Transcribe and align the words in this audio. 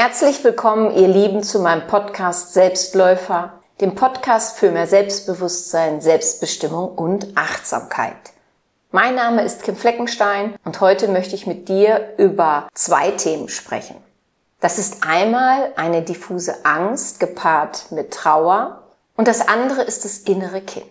Herzlich 0.00 0.44
willkommen, 0.44 0.96
ihr 0.96 1.08
Lieben, 1.08 1.42
zu 1.42 1.58
meinem 1.58 1.88
Podcast 1.88 2.54
Selbstläufer, 2.54 3.54
dem 3.80 3.96
Podcast 3.96 4.56
für 4.56 4.70
mehr 4.70 4.86
Selbstbewusstsein, 4.86 6.00
Selbstbestimmung 6.00 6.90
und 6.96 7.36
Achtsamkeit. 7.36 8.14
Mein 8.92 9.16
Name 9.16 9.42
ist 9.42 9.64
Kim 9.64 9.74
Fleckenstein 9.74 10.54
und 10.64 10.80
heute 10.80 11.08
möchte 11.08 11.34
ich 11.34 11.48
mit 11.48 11.68
dir 11.68 12.14
über 12.16 12.68
zwei 12.74 13.10
Themen 13.10 13.48
sprechen. 13.48 13.96
Das 14.60 14.78
ist 14.78 15.02
einmal 15.04 15.72
eine 15.74 16.02
diffuse 16.02 16.64
Angst 16.64 17.18
gepaart 17.18 17.90
mit 17.90 18.12
Trauer 18.12 18.84
und 19.16 19.26
das 19.26 19.48
andere 19.48 19.82
ist 19.82 20.04
das 20.04 20.18
innere 20.18 20.60
Kind. 20.60 20.86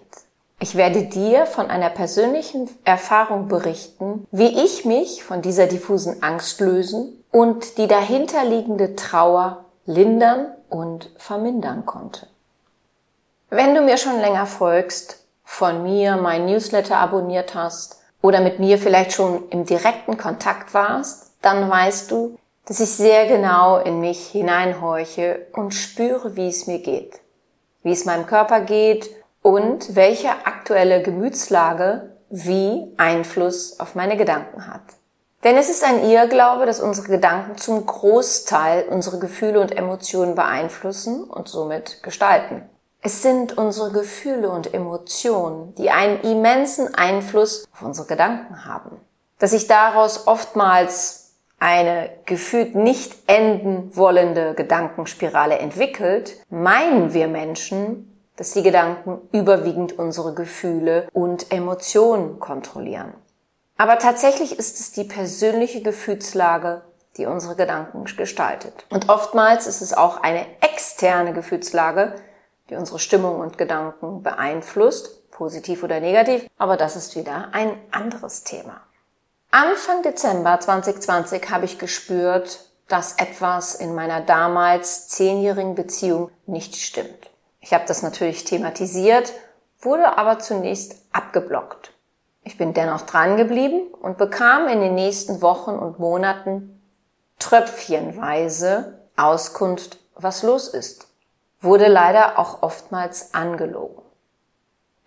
Ich 0.60 0.76
werde 0.76 1.04
dir 1.04 1.46
von 1.46 1.70
einer 1.70 1.92
persönlichen 1.92 2.68
Erfahrung 2.84 3.48
berichten, 3.48 4.28
wie 4.32 4.66
ich 4.66 4.84
mich 4.84 5.24
von 5.24 5.42
dieser 5.42 5.68
diffusen 5.68 6.22
Angst 6.24 6.60
lösen 6.60 7.24
und 7.38 7.78
die 7.78 7.86
dahinterliegende 7.86 8.96
Trauer 8.96 9.66
lindern 9.86 10.48
und 10.70 11.12
vermindern 11.18 11.86
konnte. 11.86 12.26
Wenn 13.52 13.76
du 13.76 13.82
mir 13.82 13.98
schon 13.98 14.20
länger 14.20 14.48
folgst, 14.48 15.24
von 15.44 15.84
mir 15.84 16.16
mein 16.18 16.48
Newsletter 16.48 16.98
abonniert 16.98 17.54
hast 17.54 18.02
oder 18.24 18.42
mit 18.42 18.58
mir 18.58 18.80
vielleicht 18.80 19.14
schon 19.14 19.48
im 19.50 19.66
direkten 19.66 20.18
Kontakt 20.18 20.74
warst, 20.74 21.34
dann 21.44 21.70
weißt 21.70 22.10
du, 22.10 22.40
dass 22.66 22.80
ich 22.80 22.90
sehr 22.90 23.28
genau 23.28 23.78
in 23.78 24.00
mich 24.00 24.30
hineinhorche 24.30 25.46
und 25.54 25.76
spüre, 25.76 26.36
wie 26.36 26.50
es 26.50 26.66
mir 26.66 26.80
geht, 26.80 27.20
wie 27.84 27.92
es 27.92 28.06
meinem 28.06 28.26
Körper 28.26 28.62
geht 28.62 29.12
und 29.44 29.96
welche 29.96 30.30
aktuelle 30.30 31.04
Gemütslage 31.04 32.18
wie 32.32 32.96
Einfluss 32.98 33.80
auf 33.80 33.94
meine 33.94 34.18
Gedanken 34.18 34.66
hat. 34.66 34.82
Denn 35.44 35.56
es 35.56 35.70
ist 35.70 35.84
ein 35.84 36.04
Irrglaube, 36.04 36.66
dass 36.66 36.80
unsere 36.80 37.08
Gedanken 37.08 37.58
zum 37.58 37.86
Großteil 37.86 38.86
unsere 38.90 39.20
Gefühle 39.20 39.62
und 39.62 39.76
Emotionen 39.76 40.36
beeinflussen 40.36 41.24
und 41.26 41.48
somit 41.48 42.02
gestalten. 42.02 42.68
Es 43.02 43.22
sind 43.22 43.58
unsere 43.58 43.92
Gefühle 43.92 44.50
und 44.50 44.74
Emotionen, 44.74 45.76
die 45.76 45.92
einen 45.92 46.20
immensen 46.22 46.96
Einfluss 46.96 47.66
auf 47.72 47.84
unsere 47.84 48.08
Gedanken 48.08 48.66
haben. 48.66 49.00
Dass 49.38 49.52
sich 49.52 49.68
daraus 49.68 50.26
oftmals 50.26 51.36
eine 51.60 52.10
gefühlt 52.26 52.76
nicht 52.76 53.16
enden 53.28 53.96
wollende 53.96 54.56
Gedankenspirale 54.56 55.60
entwickelt, 55.60 56.38
meinen 56.50 57.14
wir 57.14 57.28
Menschen, 57.28 58.14
dass 58.36 58.52
die 58.52 58.64
Gedanken 58.64 59.22
überwiegend 59.32 59.98
unsere 59.98 60.34
Gefühle 60.34 61.08
und 61.14 61.52
Emotionen 61.52 62.40
kontrollieren. 62.40 63.14
Aber 63.78 64.00
tatsächlich 64.00 64.58
ist 64.58 64.80
es 64.80 64.92
die 64.92 65.04
persönliche 65.04 65.82
Gefühlslage, 65.82 66.82
die 67.18 67.26
unsere 67.26 67.56
Gedanken 67.56 68.06
gestaltet. 68.06 68.86
Und 68.90 69.10
oftmals 69.10 69.68
ist 69.68 69.82
es 69.82 69.94
auch 69.94 70.22
eine 70.22 70.46
externe 70.62 71.34
Gefühlslage, 71.34 72.16
die 72.70 72.76
unsere 72.76 73.00
Stimmung 73.00 73.40
und 73.40 73.58
Gedanken 73.58 74.24
beeinflusst, 74.24 75.30
positiv 75.32 75.84
oder 75.84 76.00
negativ, 76.00 76.48
aber 76.58 76.78
das 76.78 76.96
ist 76.96 77.16
wieder 77.16 77.50
ein 77.54 77.80
anderes 77.92 78.44
Thema. 78.44 78.82
Anfang 79.52 80.02
Dezember 80.02 80.60
2020 80.60 81.50
habe 81.50 81.66
ich 81.66 81.80
gespürt, 81.80 82.66
dass 82.88 83.14
etwas 83.14 83.76
in 83.76 83.96
meiner 83.96 84.22
damals 84.22 85.08
zehnjährigen 85.08 85.76
Beziehung 85.76 86.32
nicht 86.46 86.76
stimmt. 86.76 87.30
Ich 87.60 87.74
habe 87.74 87.86
das 87.88 88.02
natürlich 88.02 88.44
thematisiert, 88.44 89.34
wurde 89.80 90.18
aber 90.18 90.40
zunächst 90.40 90.96
abgeblockt. 91.12 91.94
Ich 92.48 92.58
bin 92.58 92.74
dennoch 92.74 93.02
dran 93.02 93.36
geblieben 93.36 93.94
und 94.02 94.18
bekam 94.18 94.70
in 94.70 94.80
den 94.80 94.96
nächsten 94.96 95.42
Wochen 95.42 95.72
und 95.72 96.00
Monaten 96.00 96.82
tröpfchenweise 97.40 99.02
Auskunft, 99.18 99.98
was 100.16 100.44
los 100.44 100.70
ist. 100.70 101.08
Wurde 101.60 101.90
leider 101.90 102.40
auch 102.40 102.64
oftmals 102.64 103.34
angelogen. 103.34 104.02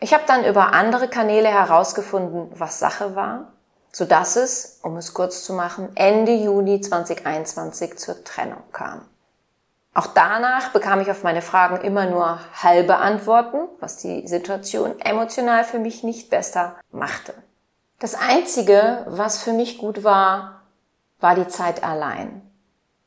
Ich 0.00 0.12
habe 0.12 0.24
dann 0.26 0.44
über 0.44 0.74
andere 0.74 1.08
Kanäle 1.08 1.48
herausgefunden, 1.48 2.50
was 2.60 2.78
Sache 2.78 3.16
war, 3.16 3.54
so 3.90 4.04
dass 4.04 4.36
es, 4.36 4.78
um 4.82 4.98
es 4.98 5.14
kurz 5.14 5.42
zu 5.42 5.54
machen, 5.54 5.88
Ende 5.94 6.32
Juni 6.32 6.82
2021 6.82 7.96
zur 7.96 8.22
Trennung 8.22 8.64
kam. 8.70 9.06
Auch 9.92 10.06
danach 10.06 10.70
bekam 10.70 11.00
ich 11.00 11.10
auf 11.10 11.24
meine 11.24 11.42
Fragen 11.42 11.80
immer 11.80 12.06
nur 12.06 12.38
halbe 12.62 12.96
Antworten, 12.98 13.68
was 13.80 13.96
die 13.96 14.26
Situation 14.28 15.00
emotional 15.00 15.64
für 15.64 15.80
mich 15.80 16.04
nicht 16.04 16.30
besser 16.30 16.76
machte. 16.92 17.34
Das 17.98 18.14
Einzige, 18.14 19.04
was 19.08 19.42
für 19.42 19.52
mich 19.52 19.78
gut 19.78 20.04
war, 20.04 20.62
war 21.18 21.34
die 21.34 21.48
Zeit 21.48 21.82
allein, 21.82 22.40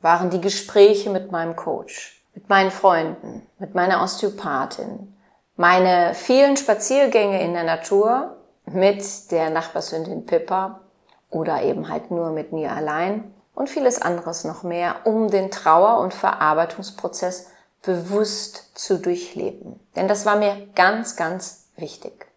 waren 0.01 0.29
die 0.29 0.41
Gespräche 0.41 1.09
mit 1.09 1.31
meinem 1.31 1.55
Coach, 1.55 2.21
mit 2.35 2.49
meinen 2.49 2.69
Freunden, 2.69 3.47
mit 3.59 3.73
meiner 3.75 4.03
Osteopathin, 4.03 5.15
meine 5.55 6.13
vielen 6.15 6.57
Spaziergänge 6.57 7.41
in 7.41 7.53
der 7.53 7.63
Natur 7.63 8.37
mit 8.65 9.31
der 9.31 9.49
Nachbarshündin 9.49 10.25
Pippa 10.25 10.81
oder 11.29 11.61
eben 11.63 11.89
halt 11.89 12.11
nur 12.11 12.31
mit 12.31 12.51
mir 12.51 12.71
allein 12.71 13.33
und 13.55 13.69
vieles 13.69 14.01
anderes 14.01 14.43
noch 14.43 14.63
mehr, 14.63 14.95
um 15.05 15.29
den 15.29 15.51
Trauer- 15.51 15.99
und 15.99 16.13
Verarbeitungsprozess 16.13 17.47
bewusst 17.81 18.71
zu 18.75 18.97
durchleben. 18.97 19.79
Denn 19.95 20.07
das 20.07 20.25
war 20.25 20.37
mir 20.37 20.67
ganz, 20.75 21.15
ganz 21.15 21.65
wichtig. 21.75 22.27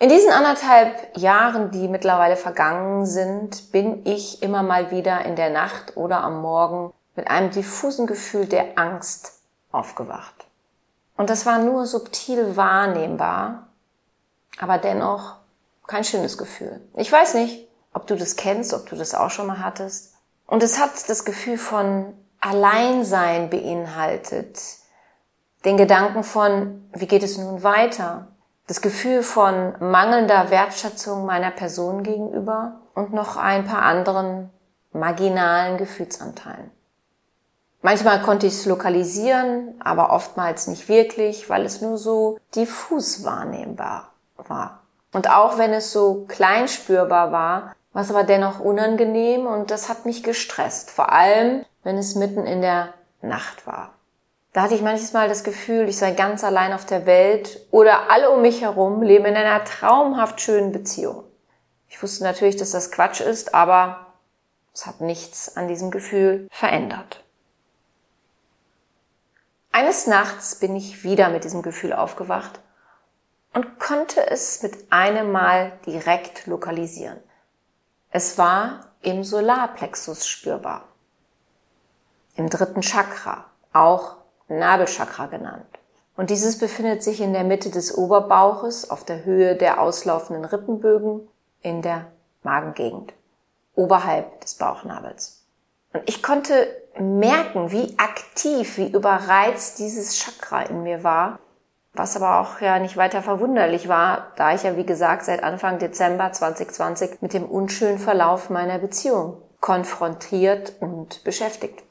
In 0.00 0.08
diesen 0.08 0.30
anderthalb 0.30 1.16
Jahren, 1.16 1.72
die 1.72 1.88
mittlerweile 1.88 2.36
vergangen 2.36 3.04
sind, 3.04 3.72
bin 3.72 4.06
ich 4.06 4.42
immer 4.42 4.62
mal 4.62 4.90
wieder 4.90 5.24
in 5.24 5.34
der 5.34 5.50
Nacht 5.50 5.96
oder 5.96 6.22
am 6.22 6.40
Morgen 6.40 6.92
mit 7.16 7.28
einem 7.28 7.50
diffusen 7.50 8.06
Gefühl 8.06 8.46
der 8.46 8.78
Angst 8.78 9.40
aufgewacht. 9.72 10.46
Und 11.16 11.30
das 11.30 11.46
war 11.46 11.58
nur 11.58 11.84
subtil 11.86 12.56
wahrnehmbar, 12.56 13.66
aber 14.60 14.78
dennoch 14.78 15.34
kein 15.88 16.04
schönes 16.04 16.38
Gefühl. 16.38 16.80
Ich 16.94 17.10
weiß 17.10 17.34
nicht, 17.34 17.66
ob 17.92 18.06
du 18.06 18.14
das 18.14 18.36
kennst, 18.36 18.72
ob 18.72 18.88
du 18.88 18.94
das 18.94 19.16
auch 19.16 19.30
schon 19.30 19.48
mal 19.48 19.58
hattest. 19.58 20.14
Und 20.48 20.62
es 20.62 20.80
hat 20.80 21.08
das 21.08 21.26
Gefühl 21.26 21.58
von 21.58 22.14
Alleinsein 22.40 23.50
beinhaltet. 23.50 24.58
Den 25.66 25.76
Gedanken 25.76 26.24
von, 26.24 26.88
wie 26.94 27.06
geht 27.06 27.22
es 27.22 27.36
nun 27.36 27.62
weiter? 27.62 28.28
Das 28.66 28.80
Gefühl 28.80 29.22
von 29.22 29.74
mangelnder 29.78 30.50
Wertschätzung 30.50 31.26
meiner 31.26 31.50
Person 31.50 32.02
gegenüber 32.02 32.80
und 32.94 33.12
noch 33.12 33.36
ein 33.36 33.66
paar 33.66 33.82
anderen 33.82 34.48
marginalen 34.92 35.76
Gefühlsanteilen. 35.76 36.70
Manchmal 37.82 38.22
konnte 38.22 38.46
ich 38.46 38.54
es 38.54 38.66
lokalisieren, 38.66 39.74
aber 39.84 40.12
oftmals 40.12 40.66
nicht 40.66 40.88
wirklich, 40.88 41.50
weil 41.50 41.66
es 41.66 41.82
nur 41.82 41.98
so 41.98 42.38
diffus 42.54 43.22
wahrnehmbar 43.22 44.12
war. 44.36 44.80
Und 45.12 45.30
auch 45.30 45.58
wenn 45.58 45.74
es 45.74 45.92
so 45.92 46.24
klein 46.26 46.68
spürbar 46.68 47.32
war, 47.32 47.74
was 47.98 48.10
aber 48.10 48.22
dennoch 48.22 48.60
unangenehm 48.60 49.48
und 49.48 49.72
das 49.72 49.88
hat 49.88 50.06
mich 50.06 50.22
gestresst, 50.22 50.88
vor 50.92 51.10
allem 51.10 51.64
wenn 51.82 51.98
es 51.98 52.14
mitten 52.14 52.46
in 52.46 52.62
der 52.62 52.94
Nacht 53.22 53.66
war. 53.66 53.92
Da 54.52 54.62
hatte 54.62 54.76
ich 54.76 54.82
manches 54.82 55.14
Mal 55.14 55.28
das 55.28 55.42
Gefühl, 55.42 55.88
ich 55.88 55.96
sei 55.96 56.12
ganz 56.12 56.44
allein 56.44 56.72
auf 56.72 56.86
der 56.86 57.06
Welt 57.06 57.66
oder 57.72 58.08
alle 58.08 58.30
um 58.30 58.40
mich 58.40 58.60
herum 58.62 59.02
leben 59.02 59.24
in 59.24 59.34
einer 59.34 59.64
traumhaft 59.64 60.40
schönen 60.40 60.70
Beziehung. 60.70 61.24
Ich 61.88 62.00
wusste 62.00 62.22
natürlich, 62.22 62.54
dass 62.54 62.70
das 62.70 62.92
Quatsch 62.92 63.20
ist, 63.20 63.52
aber 63.52 64.06
es 64.72 64.86
hat 64.86 65.00
nichts 65.00 65.56
an 65.56 65.66
diesem 65.66 65.90
Gefühl 65.90 66.46
verändert. 66.52 67.24
Eines 69.72 70.06
Nachts 70.06 70.54
bin 70.54 70.76
ich 70.76 71.02
wieder 71.02 71.30
mit 71.30 71.42
diesem 71.42 71.62
Gefühl 71.62 71.92
aufgewacht 71.92 72.60
und 73.54 73.80
konnte 73.80 74.24
es 74.30 74.62
mit 74.62 74.92
einem 74.92 75.32
Mal 75.32 75.72
direkt 75.84 76.46
lokalisieren. 76.46 77.18
Es 78.10 78.38
war 78.38 78.86
im 79.02 79.22
Solarplexus 79.22 80.26
spürbar. 80.26 80.84
Im 82.36 82.48
dritten 82.48 82.80
Chakra, 82.80 83.44
auch 83.72 84.16
Nabelchakra 84.48 85.26
genannt. 85.26 85.66
Und 86.16 86.30
dieses 86.30 86.58
befindet 86.58 87.02
sich 87.02 87.20
in 87.20 87.32
der 87.32 87.44
Mitte 87.44 87.70
des 87.70 87.96
Oberbauches 87.96 88.90
auf 88.90 89.04
der 89.04 89.24
Höhe 89.24 89.56
der 89.56 89.80
auslaufenden 89.80 90.44
Rippenbögen 90.44 91.28
in 91.60 91.82
der 91.82 92.06
Magengegend, 92.42 93.12
oberhalb 93.74 94.40
des 94.40 94.54
Bauchnabels. 94.54 95.44
Und 95.92 96.02
ich 96.08 96.22
konnte 96.22 96.66
merken, 96.98 97.70
wie 97.70 97.98
aktiv, 97.98 98.78
wie 98.78 98.90
überreizt 98.90 99.78
dieses 99.78 100.16
Chakra 100.18 100.62
in 100.62 100.82
mir 100.82 101.04
war 101.04 101.38
was 101.92 102.16
aber 102.16 102.40
auch 102.40 102.60
ja 102.60 102.78
nicht 102.78 102.96
weiter 102.96 103.22
verwunderlich 103.22 103.88
war, 103.88 104.32
da 104.36 104.54
ich 104.54 104.62
ja 104.62 104.76
wie 104.76 104.86
gesagt 104.86 105.24
seit 105.24 105.42
Anfang 105.42 105.78
Dezember 105.78 106.32
2020 106.32 107.22
mit 107.22 107.32
dem 107.32 107.44
unschönen 107.44 107.98
Verlauf 107.98 108.50
meiner 108.50 108.78
Beziehung 108.78 109.42
konfrontiert 109.60 110.74
und 110.80 111.24
beschäftigt 111.24 111.80
war. 111.80 111.88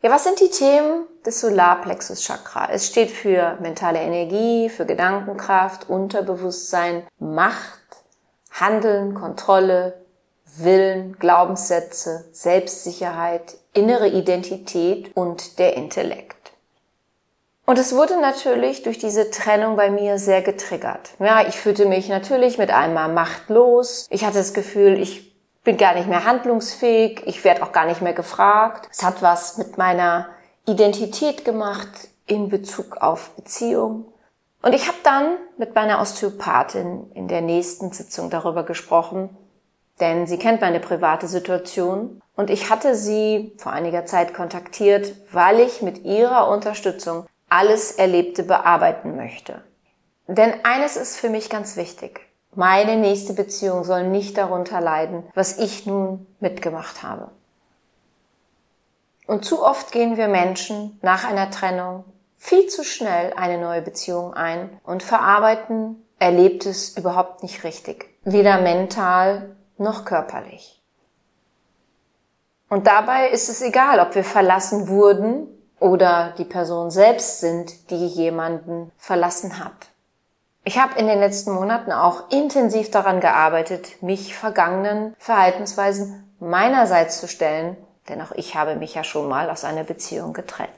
Ja, 0.00 0.10
was 0.10 0.22
sind 0.22 0.38
die 0.38 0.50
Themen 0.50 1.06
des 1.26 1.40
Solarplexus 1.40 2.22
Chakra? 2.22 2.68
Es 2.70 2.86
steht 2.86 3.10
für 3.10 3.58
mentale 3.60 3.98
Energie, 3.98 4.68
für 4.68 4.86
Gedankenkraft, 4.86 5.88
Unterbewusstsein, 5.88 7.02
Macht, 7.18 7.80
Handeln, 8.52 9.14
Kontrolle, 9.14 10.00
Willen, 10.56 11.18
Glaubenssätze, 11.18 12.28
Selbstsicherheit, 12.32 13.56
innere 13.74 14.08
Identität 14.08 15.16
und 15.16 15.58
der 15.58 15.76
Intellekt. 15.76 16.37
Und 17.68 17.78
es 17.78 17.94
wurde 17.94 18.18
natürlich 18.18 18.82
durch 18.82 18.96
diese 18.96 19.30
Trennung 19.30 19.76
bei 19.76 19.90
mir 19.90 20.18
sehr 20.18 20.40
getriggert. 20.40 21.10
Ja, 21.18 21.46
ich 21.46 21.60
fühlte 21.60 21.84
mich 21.84 22.08
natürlich 22.08 22.56
mit 22.56 22.70
einmal 22.70 23.10
machtlos. 23.12 24.06
Ich 24.08 24.24
hatte 24.24 24.38
das 24.38 24.54
Gefühl, 24.54 24.98
ich 24.98 25.36
bin 25.64 25.76
gar 25.76 25.92
nicht 25.92 26.08
mehr 26.08 26.24
handlungsfähig. 26.24 27.24
Ich 27.26 27.44
werde 27.44 27.62
auch 27.62 27.72
gar 27.72 27.84
nicht 27.84 28.00
mehr 28.00 28.14
gefragt. 28.14 28.88
Es 28.90 29.02
hat 29.04 29.20
was 29.20 29.58
mit 29.58 29.76
meiner 29.76 30.30
Identität 30.66 31.44
gemacht 31.44 32.08
in 32.26 32.48
Bezug 32.48 33.02
auf 33.02 33.36
Beziehung. 33.36 34.06
Und 34.62 34.74
ich 34.74 34.88
habe 34.88 34.96
dann 35.02 35.36
mit 35.58 35.74
meiner 35.74 36.00
Osteopathin 36.00 37.10
in 37.12 37.28
der 37.28 37.42
nächsten 37.42 37.92
Sitzung 37.92 38.30
darüber 38.30 38.62
gesprochen, 38.62 39.36
denn 40.00 40.26
sie 40.26 40.38
kennt 40.38 40.62
meine 40.62 40.80
private 40.80 41.28
Situation 41.28 42.22
und 42.34 42.48
ich 42.48 42.70
hatte 42.70 42.94
sie 42.94 43.52
vor 43.58 43.72
einiger 43.72 44.06
Zeit 44.06 44.32
kontaktiert, 44.32 45.12
weil 45.32 45.60
ich 45.60 45.82
mit 45.82 46.06
ihrer 46.06 46.48
Unterstützung 46.48 47.26
alles 47.48 47.92
Erlebte 47.92 48.42
bearbeiten 48.42 49.16
möchte. 49.16 49.62
Denn 50.26 50.52
eines 50.64 50.96
ist 50.96 51.16
für 51.16 51.30
mich 51.30 51.48
ganz 51.48 51.76
wichtig. 51.76 52.20
Meine 52.54 52.96
nächste 52.96 53.32
Beziehung 53.32 53.84
soll 53.84 54.04
nicht 54.04 54.36
darunter 54.36 54.80
leiden, 54.80 55.24
was 55.34 55.58
ich 55.58 55.86
nun 55.86 56.26
mitgemacht 56.40 57.02
habe. 57.02 57.30
Und 59.26 59.44
zu 59.44 59.64
oft 59.64 59.92
gehen 59.92 60.16
wir 60.16 60.28
Menschen 60.28 60.98
nach 61.02 61.24
einer 61.24 61.50
Trennung 61.50 62.04
viel 62.38 62.66
zu 62.68 62.84
schnell 62.84 63.32
eine 63.34 63.58
neue 63.58 63.82
Beziehung 63.82 64.32
ein 64.32 64.80
und 64.84 65.02
verarbeiten 65.02 66.02
Erlebtes 66.18 66.96
überhaupt 66.96 67.42
nicht 67.42 67.64
richtig. 67.64 68.08
Weder 68.24 68.60
mental 68.60 69.56
noch 69.76 70.04
körperlich. 70.04 70.82
Und 72.68 72.86
dabei 72.86 73.28
ist 73.28 73.48
es 73.48 73.62
egal, 73.62 74.00
ob 74.00 74.14
wir 74.14 74.24
verlassen 74.24 74.88
wurden 74.88 75.48
oder 75.80 76.34
die 76.38 76.44
Person 76.44 76.90
selbst 76.90 77.40
sind, 77.40 77.90
die 77.90 78.06
jemanden 78.06 78.90
verlassen 78.96 79.58
hat. 79.62 79.88
Ich 80.64 80.78
habe 80.78 80.98
in 80.98 81.06
den 81.06 81.20
letzten 81.20 81.52
Monaten 81.52 81.92
auch 81.92 82.30
intensiv 82.30 82.90
daran 82.90 83.20
gearbeitet, 83.20 84.02
mich 84.02 84.34
vergangenen 84.34 85.14
Verhaltensweisen 85.18 86.30
meinerseits 86.40 87.20
zu 87.20 87.28
stellen, 87.28 87.76
denn 88.08 88.20
auch 88.20 88.32
ich 88.32 88.54
habe 88.54 88.76
mich 88.76 88.94
ja 88.94 89.04
schon 89.04 89.28
mal 89.28 89.50
aus 89.50 89.64
einer 89.64 89.84
Beziehung 89.84 90.32
getrennt. 90.32 90.70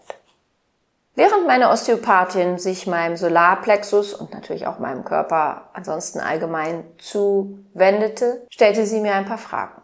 Während 1.17 1.47
meine 1.47 1.70
Osteopathin 1.70 2.58
sich 2.58 2.87
meinem 2.87 3.17
Solarplexus 3.17 4.14
und 4.14 4.32
natürlich 4.32 4.67
auch 4.67 4.79
meinem 4.79 5.05
Körper 5.05 5.69
ansonsten 5.73 6.20
allgemein 6.20 6.85
zuwendete, 6.99 8.47
stellte 8.49 8.87
sie 8.87 9.00
mir 9.00 9.14
ein 9.14 9.26
paar 9.26 9.38
Fragen. 9.38 9.82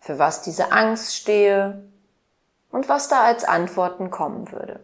Für 0.00 0.18
was 0.18 0.42
diese 0.42 0.72
Angst 0.72 1.14
stehe, 1.14 1.84
und 2.70 2.88
was 2.88 3.08
da 3.08 3.24
als 3.24 3.44
Antworten 3.44 4.10
kommen 4.10 4.52
würde. 4.52 4.80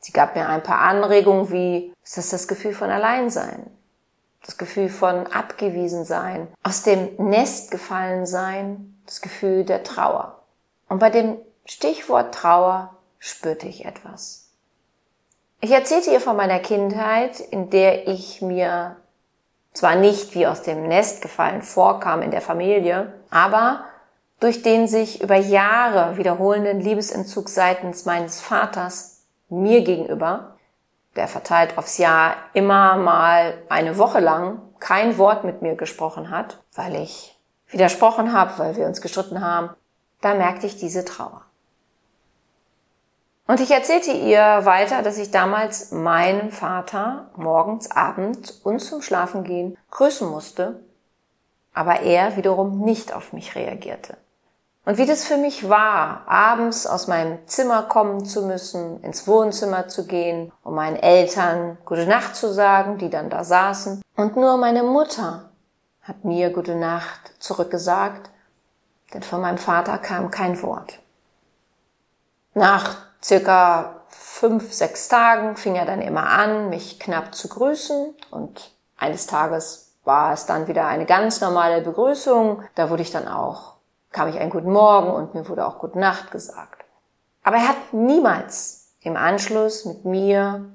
Sie 0.00 0.12
gab 0.12 0.34
mir 0.34 0.48
ein 0.48 0.62
paar 0.62 0.80
Anregungen 0.80 1.50
wie, 1.50 1.92
ist 2.02 2.16
das 2.16 2.30
das 2.30 2.48
Gefühl 2.48 2.72
von 2.72 2.90
Alleinsein? 2.90 3.66
Das 4.44 4.56
Gefühl 4.56 4.88
von 4.88 5.26
abgewiesen 5.26 6.04
sein, 6.04 6.48
aus 6.62 6.82
dem 6.82 7.14
Nest 7.16 7.70
gefallen 7.70 8.24
sein, 8.24 8.98
das 9.04 9.20
Gefühl 9.20 9.64
der 9.64 9.84
Trauer. 9.84 10.40
Und 10.88 10.98
bei 10.98 11.10
dem 11.10 11.36
Stichwort 11.66 12.34
Trauer 12.34 12.96
spürte 13.18 13.68
ich 13.68 13.84
etwas. 13.84 14.48
Ich 15.60 15.72
erzählte 15.72 16.10
ihr 16.10 16.22
von 16.22 16.36
meiner 16.36 16.58
Kindheit, 16.58 17.38
in 17.38 17.68
der 17.68 18.08
ich 18.08 18.40
mir 18.40 18.96
zwar 19.74 19.94
nicht 19.94 20.34
wie 20.34 20.46
aus 20.46 20.62
dem 20.62 20.88
Nest 20.88 21.20
gefallen 21.20 21.60
vorkam 21.60 22.22
in 22.22 22.30
der 22.30 22.40
Familie, 22.40 23.12
aber 23.30 23.84
durch 24.40 24.62
den 24.62 24.88
sich 24.88 25.22
über 25.22 25.36
Jahre 25.36 26.16
wiederholenden 26.16 26.80
Liebesentzug 26.80 27.48
seitens 27.48 28.06
meines 28.06 28.40
Vaters 28.40 29.26
mir 29.50 29.82
gegenüber, 29.82 30.56
der 31.14 31.28
verteilt 31.28 31.76
aufs 31.76 31.98
Jahr 31.98 32.36
immer 32.54 32.96
mal 32.96 33.62
eine 33.68 33.98
Woche 33.98 34.20
lang 34.20 34.62
kein 34.78 35.18
Wort 35.18 35.44
mit 35.44 35.60
mir 35.60 35.76
gesprochen 35.76 36.30
hat, 36.30 36.62
weil 36.74 36.96
ich 36.96 37.38
widersprochen 37.68 38.32
habe, 38.32 38.58
weil 38.58 38.76
wir 38.76 38.86
uns 38.86 39.00
gestritten 39.00 39.42
haben, 39.42 39.70
da 40.22 40.34
merkte 40.34 40.66
ich 40.66 40.76
diese 40.76 41.04
Trauer. 41.04 41.42
Und 43.46 43.60
ich 43.60 43.72
erzählte 43.72 44.12
ihr 44.12 44.64
weiter, 44.64 45.02
dass 45.02 45.18
ich 45.18 45.32
damals 45.32 45.90
meinen 45.90 46.52
Vater 46.52 47.30
morgens, 47.36 47.90
abends 47.90 48.52
und 48.52 48.78
zum 48.78 49.02
Schlafengehen 49.02 49.76
grüßen 49.90 50.28
musste, 50.28 50.80
aber 51.74 52.00
er 52.00 52.36
wiederum 52.36 52.80
nicht 52.80 53.12
auf 53.12 53.32
mich 53.32 53.56
reagierte. 53.56 54.16
Und 54.84 54.96
wie 54.96 55.06
das 55.06 55.24
für 55.24 55.36
mich 55.36 55.68
war, 55.68 56.22
abends 56.26 56.86
aus 56.86 57.06
meinem 57.06 57.46
Zimmer 57.46 57.82
kommen 57.82 58.24
zu 58.24 58.42
müssen, 58.42 59.02
ins 59.02 59.26
Wohnzimmer 59.26 59.88
zu 59.88 60.06
gehen, 60.06 60.52
um 60.64 60.74
meinen 60.74 60.96
Eltern 60.96 61.76
gute 61.84 62.06
Nacht 62.06 62.34
zu 62.34 62.52
sagen, 62.52 62.96
die 62.96 63.10
dann 63.10 63.28
da 63.28 63.44
saßen. 63.44 64.02
Und 64.16 64.36
nur 64.36 64.56
meine 64.56 64.82
Mutter 64.82 65.50
hat 66.02 66.24
mir 66.24 66.50
gute 66.50 66.74
Nacht 66.74 67.32
zurückgesagt, 67.38 68.30
denn 69.12 69.22
von 69.22 69.42
meinem 69.42 69.58
Vater 69.58 69.98
kam 69.98 70.30
kein 70.30 70.60
Wort. 70.62 70.98
Nach 72.54 72.96
circa 73.22 74.02
fünf, 74.08 74.72
sechs 74.72 75.08
Tagen 75.08 75.56
fing 75.56 75.76
er 75.76 75.84
dann 75.84 76.00
immer 76.00 76.30
an, 76.30 76.70
mich 76.70 76.98
knapp 76.98 77.34
zu 77.34 77.48
grüßen 77.48 78.14
und 78.30 78.74
eines 78.96 79.26
Tages 79.26 79.94
war 80.04 80.32
es 80.32 80.46
dann 80.46 80.66
wieder 80.66 80.86
eine 80.86 81.04
ganz 81.04 81.40
normale 81.40 81.82
Begrüßung. 81.82 82.64
Da 82.74 82.90
wurde 82.90 83.02
ich 83.02 83.10
dann 83.10 83.28
auch 83.28 83.74
kam 84.12 84.28
ich 84.28 84.38
einen 84.38 84.50
guten 84.50 84.72
Morgen 84.72 85.10
und 85.10 85.34
mir 85.34 85.48
wurde 85.48 85.66
auch 85.66 85.78
gute 85.78 85.98
Nacht 85.98 86.30
gesagt. 86.30 86.84
Aber 87.42 87.56
er 87.56 87.68
hat 87.68 87.92
niemals 87.92 88.92
im 89.02 89.16
Anschluss 89.16 89.84
mit 89.84 90.04
mir 90.04 90.66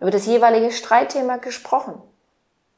über 0.00 0.10
das 0.10 0.26
jeweilige 0.26 0.70
Streitthema 0.70 1.36
gesprochen, 1.36 2.00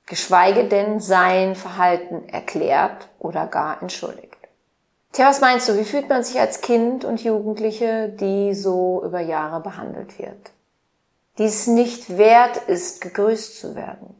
geschweige 0.06 0.64
denn 0.64 1.00
sein 1.00 1.54
Verhalten 1.54 2.28
erklärt 2.28 3.08
oder 3.18 3.46
gar 3.46 3.82
entschuldigt. 3.82 4.36
Tja, 5.12 5.28
was 5.28 5.40
meinst 5.40 5.68
du, 5.68 5.78
wie 5.78 5.84
fühlt 5.84 6.08
man 6.08 6.24
sich 6.24 6.38
als 6.40 6.60
Kind 6.60 7.04
und 7.04 7.22
Jugendliche, 7.22 8.08
die 8.08 8.54
so 8.54 9.02
über 9.04 9.20
Jahre 9.20 9.60
behandelt 9.60 10.18
wird? 10.18 10.50
Die 11.38 11.44
es 11.44 11.66
nicht 11.66 12.16
wert 12.16 12.56
ist, 12.66 13.00
gegrüßt 13.00 13.58
zu 13.60 13.74
werden. 13.74 14.14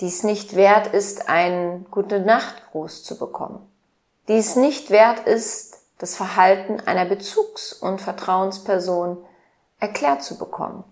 Die 0.00 0.06
es 0.06 0.22
nicht 0.22 0.56
wert 0.56 0.88
ist, 0.88 1.28
einen 1.28 1.86
gute 1.90 2.20
Nachtgruß 2.20 3.04
zu 3.04 3.18
bekommen 3.18 3.66
die 4.28 4.38
es 4.38 4.56
nicht 4.56 4.90
wert 4.90 5.26
ist, 5.26 5.78
das 5.98 6.16
Verhalten 6.16 6.80
einer 6.80 7.04
Bezugs- 7.04 7.72
und 7.72 8.00
Vertrauensperson 8.00 9.24
erklärt 9.80 10.22
zu 10.22 10.38
bekommen. 10.38 10.84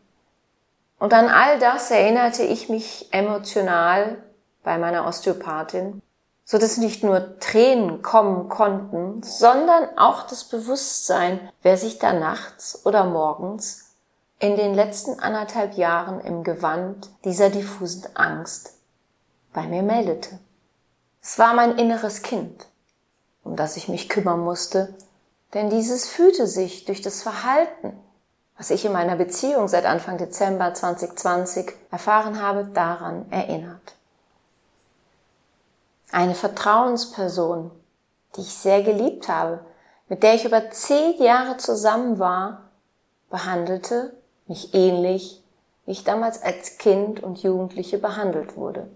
Und 0.98 1.12
an 1.14 1.28
all 1.28 1.58
das 1.58 1.90
erinnerte 1.90 2.44
ich 2.44 2.68
mich 2.68 3.12
emotional 3.12 4.22
bei 4.62 4.78
meiner 4.78 5.06
Osteopathin, 5.06 6.00
so 6.44 6.58
dass 6.58 6.76
nicht 6.76 7.02
nur 7.02 7.38
Tränen 7.40 8.02
kommen 8.02 8.48
konnten, 8.48 9.22
sondern 9.22 9.98
auch 9.98 10.26
das 10.26 10.44
Bewusstsein, 10.44 11.50
wer 11.62 11.76
sich 11.76 11.98
da 11.98 12.12
nachts 12.12 12.84
oder 12.84 13.04
morgens 13.04 13.96
in 14.38 14.56
den 14.56 14.74
letzten 14.74 15.18
anderthalb 15.20 15.74
Jahren 15.74 16.20
im 16.20 16.44
Gewand 16.44 17.10
dieser 17.24 17.50
diffusen 17.50 18.06
Angst 18.14 18.74
bei 19.52 19.66
mir 19.66 19.82
meldete. 19.82 20.38
Es 21.20 21.38
war 21.38 21.54
mein 21.54 21.78
inneres 21.78 22.22
Kind 22.22 22.66
um 23.44 23.56
das 23.56 23.76
ich 23.76 23.88
mich 23.88 24.08
kümmern 24.08 24.40
musste, 24.40 24.94
denn 25.54 25.70
dieses 25.70 26.08
fühlte 26.08 26.46
sich 26.46 26.84
durch 26.84 27.02
das 27.02 27.22
Verhalten, 27.22 27.98
was 28.56 28.70
ich 28.70 28.84
in 28.84 28.92
meiner 28.92 29.16
Beziehung 29.16 29.68
seit 29.68 29.84
Anfang 29.84 30.18
Dezember 30.18 30.72
2020 30.72 31.72
erfahren 31.90 32.40
habe, 32.40 32.64
daran 32.64 33.30
erinnert. 33.30 33.96
Eine 36.10 36.34
Vertrauensperson, 36.34 37.70
die 38.36 38.42
ich 38.42 38.54
sehr 38.54 38.82
geliebt 38.82 39.28
habe, 39.28 39.60
mit 40.08 40.22
der 40.22 40.34
ich 40.34 40.44
über 40.44 40.70
zehn 40.70 41.20
Jahre 41.22 41.56
zusammen 41.56 42.18
war, 42.18 42.70
behandelte 43.30 44.14
mich 44.46 44.74
ähnlich, 44.74 45.42
wie 45.86 45.92
ich 45.92 46.04
damals 46.04 46.42
als 46.42 46.78
Kind 46.78 47.22
und 47.22 47.42
Jugendliche 47.42 47.98
behandelt 47.98 48.56
wurde. 48.56 48.88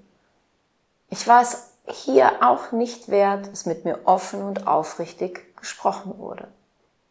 Ich 1.08 1.26
war 1.26 1.42
es 1.42 1.70
hier 1.88 2.42
auch 2.42 2.72
nicht 2.72 3.08
wert, 3.08 3.50
dass 3.50 3.66
mit 3.66 3.84
mir 3.84 4.00
offen 4.04 4.42
und 4.42 4.66
aufrichtig 4.66 5.56
gesprochen 5.56 6.18
wurde. 6.18 6.48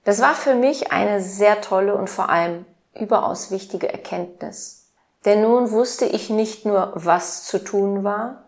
Das 0.03 0.21
war 0.21 0.35
für 0.35 0.55
mich 0.55 0.91
eine 0.91 1.21
sehr 1.21 1.61
tolle 1.61 1.95
und 1.95 2.09
vor 2.09 2.29
allem 2.29 2.65
überaus 2.93 3.51
wichtige 3.51 3.91
Erkenntnis. 3.91 4.87
Denn 5.23 5.41
nun 5.41 5.71
wusste 5.71 6.05
ich 6.05 6.29
nicht 6.29 6.65
nur, 6.65 6.91
was 6.93 7.45
zu 7.45 7.63
tun 7.63 8.03
war, 8.03 8.43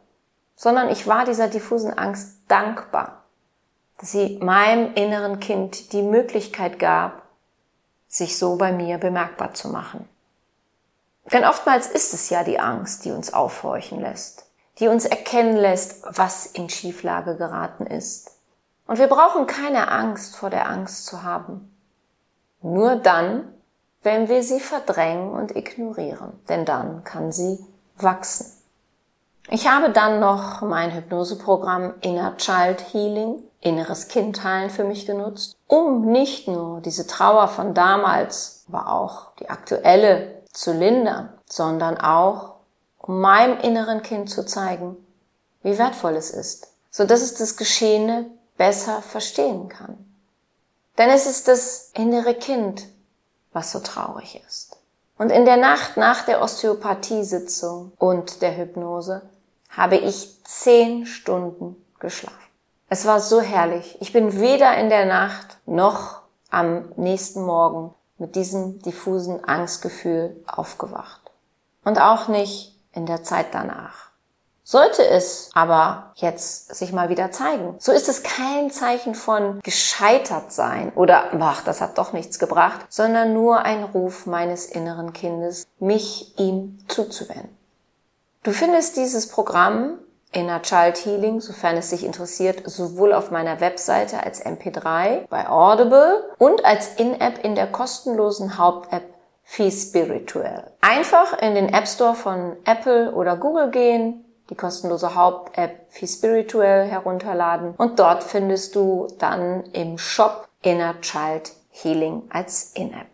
sondern 0.56 0.90
ich 0.90 1.08
war 1.08 1.26
dieser 1.26 1.48
diffusen 1.48 1.98
Angst 1.98 2.38
dankbar, 2.48 3.24
dass 4.00 4.12
sie 4.12 4.38
meinem 4.42 4.94
inneren 4.94 5.40
Kind 5.40 5.94
die 5.94 6.04
Möglichkeit 6.04 6.78
gab, 6.78 7.24
sich 8.08 8.38
so 8.38 8.56
bei 8.56 8.72
mir 8.72 8.98
bemerkbar 9.00 9.54
zu 9.54 9.70
machen. 9.70 10.08
Denn 11.32 11.44
oftmals 11.44 11.88
ist 11.88 12.14
es 12.14 12.30
ja 12.30 12.44
die 12.44 12.60
Angst, 12.60 13.06
die 13.06 13.12
uns 13.12 13.34
aufhorchen 13.34 14.00
lässt 14.00 14.47
die 14.80 14.88
uns 14.88 15.06
erkennen 15.06 15.58
lässt, 15.58 16.04
was 16.06 16.46
in 16.46 16.70
Schieflage 16.70 17.36
geraten 17.36 17.86
ist. 17.86 18.32
Und 18.86 19.00
wir 19.00 19.08
brauchen 19.08 19.48
keine 19.48 19.92
Angst 19.92 20.36
vor 20.36 20.50
der 20.50 20.70
Angst 20.70 21.06
zu 21.06 21.24
haben. 21.24 21.76
Nur 22.62 22.96
dann, 22.96 23.54
wenn 24.04 24.30
wir 24.30 24.44
sie 24.44 24.60
verdrängen 24.60 25.32
und 25.32 25.56
ignorieren, 25.56 26.40
denn 26.48 26.66
dann 26.66 27.04
kann 27.04 27.32
sie 27.32 27.60
wachsen. 27.98 28.54
Ich 29.50 29.68
habe 29.68 29.92
dann 29.92 30.20
noch 30.20 30.62
mein 30.62 30.94
Hypnoseprogramm 30.94 31.96
Inner 32.02 32.36
Child 32.38 32.94
Healing, 32.94 33.44
inneres 33.62 34.10
Kind 34.10 34.44
heilen 34.44 34.70
für 34.70 34.84
mich 34.84 35.06
genutzt, 35.06 35.56
um 35.68 36.06
nicht 36.12 36.48
nur 36.48 36.82
diese 36.82 37.08
Trauer 37.08 37.48
von 37.48 37.74
damals, 37.74 38.66
aber 38.68 38.92
auch 38.92 39.32
die 39.40 39.50
aktuelle 39.50 40.42
zu 40.52 40.74
lindern, 40.74 41.30
sondern 41.46 41.98
auch 41.98 42.57
um 43.08 43.22
meinem 43.22 43.60
inneren 43.60 44.04
Kind 44.04 44.30
zu 44.30 44.46
zeigen, 44.46 44.98
wie 45.64 45.78
wertvoll 45.78 46.16
es 46.16 46.30
ist, 46.30 46.68
so 46.92 47.06
dass 47.06 47.22
es 47.22 47.34
das 47.34 47.58
Geschehene 47.58 48.26
besser 48.58 49.02
verstehen 49.02 49.70
kann. 49.70 49.98
Denn 50.98 51.10
es 51.10 51.26
ist 51.26 51.48
das 51.48 51.92
innere 51.94 52.36
Kind, 52.36 52.88
was 53.54 53.72
so 53.72 53.80
traurig 53.80 54.42
ist. 54.48 54.78
Und 55.18 55.32
in 55.32 55.46
der 55.46 55.58
Nacht 55.58 55.98
nach 55.98 56.26
der 56.26 56.42
Osteopathiesitzung 56.42 57.92
und 57.98 58.42
der 58.42 58.56
Hypnose 58.58 59.22
habe 59.70 59.98
ich 59.98 60.44
zehn 60.44 61.06
Stunden 61.06 61.76
geschlafen. 62.00 62.36
Es 62.90 63.06
war 63.06 63.20
so 63.20 63.42
herrlich. 63.42 63.98
Ich 64.00 64.14
bin 64.14 64.40
weder 64.40 64.78
in 64.78 64.90
der 64.90 65.06
Nacht 65.06 65.58
noch 65.66 66.22
am 66.50 66.92
nächsten 66.96 67.44
Morgen 67.44 67.94
mit 68.18 68.36
diesem 68.36 68.82
diffusen 68.82 69.44
Angstgefühl 69.44 70.36
aufgewacht. 70.48 71.22
Und 71.84 72.00
auch 72.00 72.28
nicht 72.28 72.77
in 72.98 73.06
der 73.06 73.24
Zeit 73.24 73.48
danach. 73.54 74.08
Sollte 74.64 75.08
es 75.08 75.50
aber 75.54 76.12
jetzt 76.16 76.76
sich 76.76 76.92
mal 76.92 77.08
wieder 77.08 77.32
zeigen, 77.32 77.76
so 77.80 77.94
ist 77.94 78.10
es 78.10 78.22
kein 78.24 78.70
Zeichen 78.70 79.16
von 79.16 79.62
gescheitert 79.62 80.52
sein 80.52 80.92
oder, 80.94 81.32
ach, 81.40 81.64
das 81.64 81.80
hat 81.80 81.98
doch 81.98 82.12
nichts 82.12 82.38
gebracht, 82.38 82.82
sondern 82.90 83.34
nur 83.34 83.60
ein 83.60 83.86
Ruf 83.86 84.26
meines 84.26 84.66
inneren 84.66 85.14
Kindes, 85.14 85.68
mich 85.80 86.38
ihm 86.38 86.80
zuzuwenden. 86.90 87.56
Du 88.44 88.52
findest 88.52 88.98
dieses 88.98 89.30
Programm 89.30 90.00
Inner 90.34 90.62
Child 90.62 91.06
Healing, 91.06 91.40
sofern 91.40 91.78
es 91.78 91.92
dich 91.92 92.06
interessiert, 92.06 92.70
sowohl 92.70 93.14
auf 93.14 93.32
meiner 93.32 93.62
Webseite 93.62 94.22
als 94.22 94.46
MP3 94.46 95.28
bei 95.30 95.48
Audible 95.48 96.30
und 96.38 96.66
als 96.66 96.96
In-App 96.96 97.44
in 97.46 97.56
der 97.56 97.68
kostenlosen 97.68 98.58
Haupt-App 98.58 99.17
Fee 99.50 99.72
Spiritual. 99.72 100.72
Einfach 100.82 101.42
in 101.42 101.56
den 101.56 101.70
App 101.70 101.88
Store 101.88 102.14
von 102.16 102.58
Apple 102.66 103.14
oder 103.14 103.38
Google 103.38 103.72
gehen, 103.72 104.26
die 104.50 104.56
kostenlose 104.56 105.16
Haupt-App 105.16 105.88
Fee 105.90 106.06
Spiritual 106.06 106.84
herunterladen 106.84 107.74
und 107.78 107.98
dort 107.98 108.24
findest 108.24 108.76
du 108.76 109.08
dann 109.18 109.64
im 109.72 109.98
Shop 109.98 110.48
Inner 110.62 111.00
Child 111.02 111.54
Healing 111.72 112.24
als 112.30 112.74
In-App. 112.74 113.08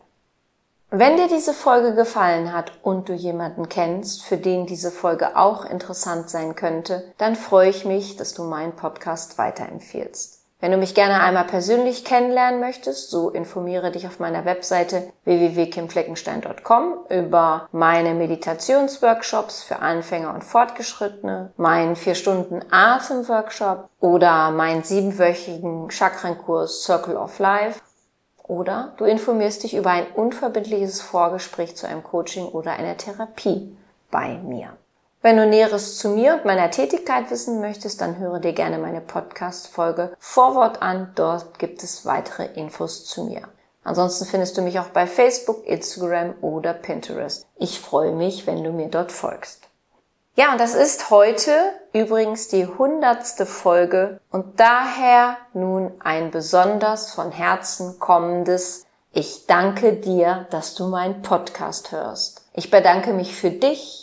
Wenn 0.90 1.18
dir 1.18 1.28
diese 1.28 1.54
Folge 1.54 1.94
gefallen 1.94 2.52
hat 2.52 2.72
und 2.82 3.10
du 3.10 3.14
jemanden 3.14 3.70
kennst, 3.70 4.24
für 4.26 4.38
den 4.38 4.66
diese 4.66 4.92
Folge 4.92 5.38
auch 5.38 5.66
interessant 5.66 6.30
sein 6.30 6.56
könnte, 6.56 7.14
dann 7.20 7.36
freue 7.36 7.70
ich 7.70 7.86
mich, 7.86 8.18
dass 8.18 8.34
du 8.34 8.44
meinen 8.44 8.76
Podcast 8.76 9.38
weiterempfiehlst. 9.38 10.43
Wenn 10.64 10.72
du 10.72 10.78
mich 10.78 10.96
gerne 10.96 11.20
einmal 11.20 11.44
persönlich 11.44 12.06
kennenlernen 12.06 12.62
möchtest, 12.62 13.12
so 13.12 13.30
informiere 13.30 13.92
dich 13.92 14.08
auf 14.08 14.20
meiner 14.20 14.46
Webseite 14.46 15.12
www.kimfleckenstein.com 15.26 17.00
über 17.10 17.68
meine 17.74 18.14
Meditationsworkshops 18.14 19.62
für 19.62 19.80
Anfänger 19.80 20.34
und 20.34 20.42
Fortgeschrittene, 20.42 21.52
meinen 21.58 21.98
vier 21.98 22.16
Stunden 22.16 22.62
Atemworkshop 22.72 23.90
oder 24.00 24.52
meinen 24.52 24.84
siebenwöchigen 24.84 25.92
Chakrenkurs 25.92 26.84
Circle 26.84 27.18
of 27.18 27.40
Life 27.40 27.82
oder 28.42 28.94
du 28.96 29.04
informierst 29.04 29.64
dich 29.64 29.76
über 29.76 29.90
ein 29.90 30.06
unverbindliches 30.16 31.02
Vorgespräch 31.02 31.76
zu 31.76 31.90
einem 31.90 32.04
Coaching 32.04 32.46
oder 32.46 32.72
einer 32.72 32.96
Therapie 32.96 33.76
bei 34.10 34.38
mir. 34.38 34.70
Wenn 35.26 35.38
du 35.38 35.46
Näheres 35.46 35.98
zu 35.98 36.10
mir 36.10 36.34
und 36.34 36.44
meiner 36.44 36.70
Tätigkeit 36.70 37.32
wissen 37.32 37.62
möchtest, 37.62 38.02
dann 38.02 38.18
höre 38.18 38.40
dir 38.40 38.52
gerne 38.52 38.78
meine 38.78 39.00
Podcast-Folge 39.00 40.12
Vorwort 40.20 40.82
an. 40.82 41.14
Dort 41.16 41.60
gibt 41.60 41.82
es 41.82 42.06
weitere 42.06 42.44
Infos 42.56 43.06
zu 43.06 43.24
mir. 43.24 43.44
Ansonsten 43.86 44.26
findest 44.26 44.58
du 44.58 44.62
mich 44.62 44.82
auch 44.82 44.90
bei 44.90 45.08
Facebook, 45.08 45.66
Instagram 45.66 46.34
oder 46.42 46.74
Pinterest. 46.74 47.48
Ich 47.56 47.80
freue 47.80 48.12
mich, 48.12 48.48
wenn 48.48 48.66
du 48.66 48.74
mir 48.74 48.90
dort 48.90 49.14
folgst. 49.14 49.62
Ja, 50.36 50.52
und 50.52 50.60
das 50.60 50.76
ist 50.76 51.10
heute 51.10 51.54
übrigens 51.94 52.50
die 52.50 52.68
hundertste 52.68 53.46
Folge 53.46 54.20
und 54.30 54.60
daher 54.60 55.38
nun 55.54 55.94
ein 56.04 56.32
besonders 56.32 57.14
von 57.14 57.32
Herzen 57.32 57.98
kommendes 57.98 58.86
Ich 59.14 59.46
danke 59.48 59.94
dir, 59.94 60.48
dass 60.50 60.76
du 60.76 60.88
meinen 60.88 61.22
Podcast 61.22 61.94
hörst. 61.94 62.42
Ich 62.52 62.70
bedanke 62.70 63.14
mich 63.14 63.34
für 63.34 63.52
dich, 63.52 64.03